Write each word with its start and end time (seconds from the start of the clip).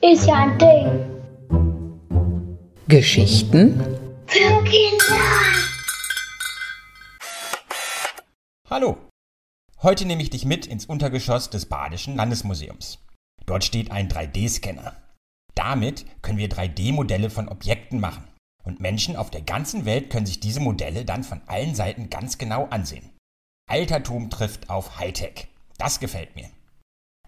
Ist 0.00 0.26
ja 0.26 0.34
ein 0.34 0.58
Ding. 0.58 0.88
Geschichten 2.88 3.78
Für 4.26 4.64
Kinder. 4.64 5.22
Hallo! 8.68 8.96
Heute 9.80 10.06
nehme 10.06 10.22
ich 10.22 10.30
dich 10.30 10.44
mit 10.44 10.66
ins 10.66 10.86
Untergeschoss 10.86 11.50
des 11.50 11.66
Badischen 11.66 12.16
Landesmuseums. 12.16 12.98
Dort 13.46 13.62
steht 13.62 13.92
ein 13.92 14.08
3D-Scanner. 14.08 14.96
Damit 15.54 16.04
können 16.20 16.38
wir 16.38 16.48
3D-Modelle 16.48 17.30
von 17.30 17.48
Objekten 17.48 18.00
machen. 18.00 18.24
Und 18.64 18.80
Menschen 18.80 19.14
auf 19.14 19.30
der 19.30 19.42
ganzen 19.42 19.84
Welt 19.84 20.10
können 20.10 20.26
sich 20.26 20.40
diese 20.40 20.58
Modelle 20.58 21.04
dann 21.04 21.22
von 21.22 21.42
allen 21.46 21.76
Seiten 21.76 22.10
ganz 22.10 22.38
genau 22.38 22.66
ansehen. 22.70 23.08
Altertum 23.68 24.30
trifft 24.30 24.70
auf 24.70 24.98
Hightech. 24.98 25.48
Das 25.76 26.00
gefällt 26.00 26.34
mir. 26.34 26.48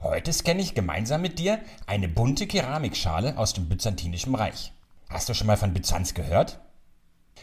Heute 0.00 0.34
scanne 0.34 0.60
ich 0.60 0.74
gemeinsam 0.74 1.22
mit 1.22 1.38
dir 1.38 1.60
eine 1.86 2.08
bunte 2.08 2.46
Keramikschale 2.46 3.38
aus 3.38 3.54
dem 3.54 3.70
Byzantinischen 3.70 4.34
Reich. 4.34 4.72
Hast 5.08 5.30
du 5.30 5.34
schon 5.34 5.46
mal 5.46 5.56
von 5.56 5.72
Byzanz 5.72 6.12
gehört? 6.12 6.60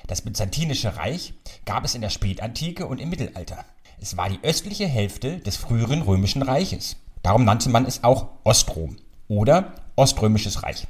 Das 0.05 0.21
Byzantinische 0.21 0.95
Reich 0.95 1.33
gab 1.65 1.85
es 1.85 1.95
in 1.95 2.01
der 2.01 2.11
Spätantike 2.11 2.85
und 2.85 3.01
im 3.01 3.09
Mittelalter. 3.09 3.65
Es 3.99 4.15
war 4.15 4.29
die 4.29 4.39
östliche 4.43 4.85
Hälfte 4.85 5.39
des 5.39 5.57
früheren 5.57 6.03
römischen 6.03 6.43
Reiches. 6.43 6.97
Darum 7.23 7.45
nannte 7.45 7.69
man 7.69 7.85
es 7.85 8.03
auch 8.03 8.27
Ostrom 8.43 8.97
oder 9.27 9.73
Oströmisches 9.95 10.61
Reich. 10.61 10.85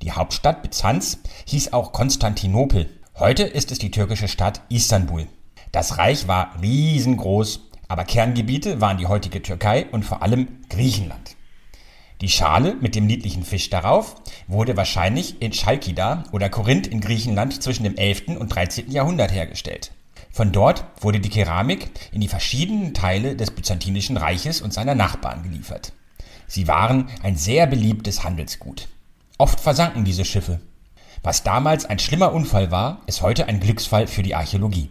Die 0.00 0.12
Hauptstadt 0.12 0.62
Byzanz 0.62 1.18
hieß 1.44 1.74
auch 1.74 1.92
Konstantinopel. 1.92 2.88
Heute 3.18 3.42
ist 3.42 3.70
es 3.70 3.78
die 3.78 3.90
türkische 3.90 4.28
Stadt 4.28 4.62
Istanbul. 4.70 5.26
Das 5.74 5.98
Reich 5.98 6.28
war 6.28 6.52
riesengroß, 6.62 7.58
aber 7.88 8.04
Kerngebiete 8.04 8.80
waren 8.80 8.96
die 8.96 9.08
heutige 9.08 9.42
Türkei 9.42 9.86
und 9.90 10.04
vor 10.04 10.22
allem 10.22 10.46
Griechenland. 10.70 11.34
Die 12.20 12.28
Schale 12.28 12.76
mit 12.80 12.94
dem 12.94 13.06
niedlichen 13.06 13.42
Fisch 13.42 13.70
darauf 13.70 14.14
wurde 14.46 14.76
wahrscheinlich 14.76 15.42
in 15.42 15.50
Chalkida 15.50 16.22
oder 16.30 16.48
Korinth 16.48 16.86
in 16.86 17.00
Griechenland 17.00 17.60
zwischen 17.60 17.82
dem 17.82 17.96
11. 17.96 18.38
und 18.38 18.54
13. 18.54 18.92
Jahrhundert 18.92 19.32
hergestellt. 19.32 19.90
Von 20.30 20.52
dort 20.52 20.84
wurde 21.00 21.18
die 21.18 21.28
Keramik 21.28 21.90
in 22.12 22.20
die 22.20 22.28
verschiedenen 22.28 22.94
Teile 22.94 23.34
des 23.34 23.50
Byzantinischen 23.50 24.16
Reiches 24.16 24.62
und 24.62 24.72
seiner 24.72 24.94
Nachbarn 24.94 25.42
geliefert. 25.42 25.92
Sie 26.46 26.68
waren 26.68 27.08
ein 27.24 27.34
sehr 27.34 27.66
beliebtes 27.66 28.22
Handelsgut. 28.22 28.86
Oft 29.38 29.58
versanken 29.58 30.04
diese 30.04 30.24
Schiffe. 30.24 30.60
Was 31.24 31.42
damals 31.42 31.84
ein 31.84 31.98
schlimmer 31.98 32.32
Unfall 32.32 32.70
war, 32.70 33.02
ist 33.08 33.22
heute 33.22 33.48
ein 33.48 33.58
Glücksfall 33.58 34.06
für 34.06 34.22
die 34.22 34.36
Archäologie. 34.36 34.88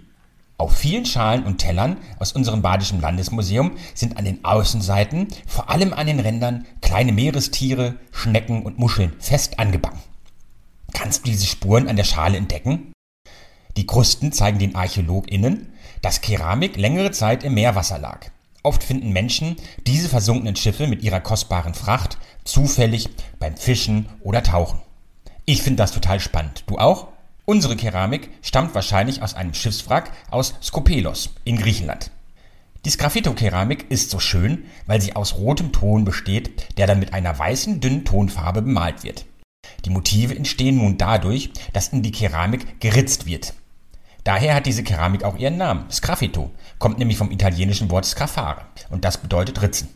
Auf 0.63 0.77
vielen 0.77 1.05
Schalen 1.05 1.43
und 1.43 1.57
Tellern 1.57 1.97
aus 2.19 2.31
unserem 2.31 2.61
Badischen 2.61 3.01
Landesmuseum 3.01 3.73
sind 3.93 4.15
an 4.15 4.23
den 4.23 4.45
Außenseiten, 4.45 5.27
vor 5.45 5.69
allem 5.69 5.91
an 5.91 6.07
den 6.07 6.21
Rändern, 6.21 6.65
kleine 6.81 7.11
Meerestiere, 7.11 7.95
Schnecken 8.13 8.63
und 8.63 8.79
Muscheln 8.79 9.11
fest 9.19 9.59
angebacken. 9.59 9.99
Kannst 10.93 11.25
du 11.25 11.31
diese 11.31 11.47
Spuren 11.47 11.89
an 11.89 11.97
der 11.97 12.05
Schale 12.05 12.37
entdecken? 12.37 12.93
Die 13.75 13.85
Krusten 13.85 14.31
zeigen 14.31 14.57
den 14.57 14.73
ArchäologInnen, 14.73 15.73
dass 16.01 16.21
Keramik 16.21 16.77
längere 16.77 17.11
Zeit 17.11 17.43
im 17.43 17.55
Meerwasser 17.55 17.99
lag. 17.99 18.27
Oft 18.63 18.85
finden 18.85 19.11
Menschen 19.11 19.57
diese 19.85 20.07
versunkenen 20.07 20.55
Schiffe 20.55 20.87
mit 20.87 21.03
ihrer 21.03 21.19
kostbaren 21.19 21.73
Fracht 21.73 22.17
zufällig 22.45 23.09
beim 23.37 23.57
Fischen 23.57 24.07
oder 24.21 24.43
Tauchen. 24.43 24.79
Ich 25.43 25.61
finde 25.61 25.83
das 25.83 25.91
total 25.91 26.21
spannend. 26.21 26.63
Du 26.67 26.77
auch? 26.77 27.09
Unsere 27.45 27.75
Keramik 27.75 28.29
stammt 28.41 28.73
wahrscheinlich 28.73 29.21
aus 29.21 29.33
einem 29.33 29.53
Schiffswrack 29.53 30.11
aus 30.31 30.53
Skopelos 30.61 31.31
in 31.43 31.57
Griechenland. 31.57 32.09
Die 32.85 32.89
Sgraffito-Keramik 32.89 33.91
ist 33.91 34.09
so 34.11 34.19
schön, 34.19 34.63
weil 34.85 35.01
sie 35.01 35.17
aus 35.17 35.35
rotem 35.35 35.73
Ton 35.73 36.05
besteht, 36.05 36.77
der 36.77 36.87
dann 36.87 36.99
mit 36.99 37.13
einer 37.13 37.37
weißen, 37.37 37.81
dünnen 37.81 38.05
Tonfarbe 38.05 38.61
bemalt 38.61 39.03
wird. 39.03 39.25
Die 39.83 39.89
Motive 39.89 40.33
entstehen 40.35 40.77
nun 40.77 40.97
dadurch, 40.97 41.51
dass 41.73 41.89
in 41.89 42.01
die 42.01 42.13
Keramik 42.13 42.79
geritzt 42.79 43.25
wird. 43.25 43.53
Daher 44.23 44.55
hat 44.55 44.65
diese 44.65 44.83
Keramik 44.83 45.25
auch 45.25 45.37
ihren 45.37 45.57
Namen. 45.57 45.91
Sgraffito 45.91 46.49
kommt 46.79 46.97
nämlich 46.97 47.17
vom 47.17 47.31
italienischen 47.31 47.91
Wort 47.91 48.05
scraffare 48.05 48.61
und 48.89 49.03
das 49.03 49.17
bedeutet 49.17 49.61
ritzen. 49.61 49.89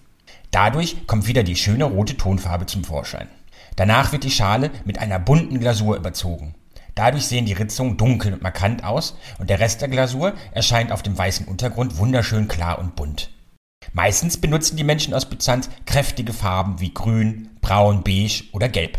Dadurch 0.51 1.07
kommt 1.07 1.27
wieder 1.27 1.43
die 1.43 1.55
schöne 1.55 1.85
rote 1.85 2.17
Tonfarbe 2.17 2.65
zum 2.65 2.83
Vorschein. 2.83 3.29
Danach 3.77 4.11
wird 4.11 4.25
die 4.25 4.31
Schale 4.31 4.69
mit 4.83 4.99
einer 4.99 5.19
bunten 5.19 5.61
Glasur 5.61 5.95
überzogen. 5.95 6.55
Dadurch 6.97 7.27
sehen 7.27 7.45
die 7.45 7.53
Ritzungen 7.53 7.95
dunkel 7.95 8.33
und 8.33 8.41
markant 8.41 8.83
aus 8.83 9.15
und 9.37 9.51
der 9.51 9.59
Rest 9.59 9.81
der 9.81 9.87
Glasur 9.87 10.33
erscheint 10.51 10.91
auf 10.91 11.03
dem 11.03 11.15
weißen 11.15 11.45
Untergrund 11.47 11.99
wunderschön 11.99 12.47
klar 12.47 12.79
und 12.79 12.95
bunt. 12.95 13.29
Meistens 13.93 14.37
benutzen 14.37 14.77
die 14.77 14.83
Menschen 14.83 15.13
aus 15.13 15.29
Byzanz 15.29 15.69
kräftige 15.85 16.33
Farben 16.33 16.79
wie 16.79 16.91
grün, 16.91 17.51
braun, 17.61 18.01
beige 18.03 18.45
oder 18.51 18.67
gelb. 18.67 18.97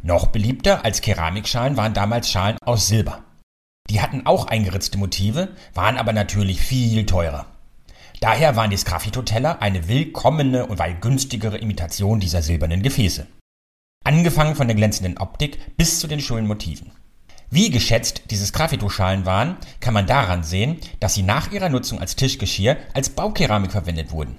Noch 0.00 0.28
beliebter 0.28 0.86
als 0.86 1.02
Keramikschalen 1.02 1.76
waren 1.76 1.92
damals 1.92 2.30
Schalen 2.30 2.56
aus 2.64 2.88
Silber. 2.88 3.22
Die 3.90 4.00
hatten 4.00 4.24
auch 4.24 4.46
eingeritzte 4.46 4.96
Motive, 4.96 5.50
waren 5.74 5.98
aber 5.98 6.14
natürlich 6.14 6.62
viel 6.62 7.04
teurer. 7.04 7.44
Daher 8.20 8.56
waren 8.56 8.70
die 8.70 8.78
Sgraffito-Teller 8.78 9.60
eine 9.60 9.86
willkommene 9.86 10.64
und 10.64 10.78
weit 10.78 11.02
günstigere 11.02 11.58
Imitation 11.58 12.20
dieser 12.20 12.40
silbernen 12.40 12.82
Gefäße. 12.82 13.26
Angefangen 14.02 14.54
von 14.54 14.66
der 14.66 14.76
glänzenden 14.76 15.18
Optik 15.18 15.76
bis 15.76 16.00
zu 16.00 16.06
den 16.06 16.22
schönen 16.22 16.46
Motiven. 16.46 16.90
Wie 17.50 17.70
geschätzt 17.70 18.22
diese 18.30 18.44
Sgraffito-Schalen 18.44 19.24
waren, 19.24 19.56
kann 19.80 19.94
man 19.94 20.06
daran 20.06 20.44
sehen, 20.44 20.78
dass 21.00 21.14
sie 21.14 21.22
nach 21.22 21.50
ihrer 21.50 21.70
Nutzung 21.70 21.98
als 21.98 22.14
Tischgeschirr 22.14 22.76
als 22.92 23.08
Baukeramik 23.08 23.72
verwendet 23.72 24.10
wurden. 24.10 24.36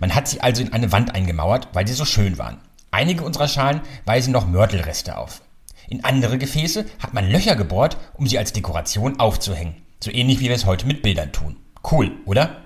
Man 0.00 0.14
hat 0.14 0.26
sie 0.26 0.40
also 0.40 0.60
in 0.60 0.72
eine 0.72 0.90
Wand 0.90 1.14
eingemauert, 1.14 1.68
weil 1.72 1.86
sie 1.86 1.94
so 1.94 2.04
schön 2.04 2.38
waren. 2.38 2.58
Einige 2.90 3.24
unserer 3.24 3.46
Schalen 3.46 3.80
weisen 4.06 4.32
noch 4.32 4.46
Mörtelreste 4.46 5.16
auf. 5.16 5.40
In 5.88 6.04
andere 6.04 6.36
Gefäße 6.36 6.84
hat 6.98 7.14
man 7.14 7.30
Löcher 7.30 7.54
gebohrt, 7.54 7.96
um 8.14 8.26
sie 8.26 8.38
als 8.38 8.52
Dekoration 8.52 9.20
aufzuhängen. 9.20 9.76
So 10.02 10.10
ähnlich 10.10 10.40
wie 10.40 10.48
wir 10.48 10.56
es 10.56 10.66
heute 10.66 10.86
mit 10.86 11.02
Bildern 11.02 11.30
tun. 11.30 11.56
Cool, 11.88 12.10
oder? 12.24 12.64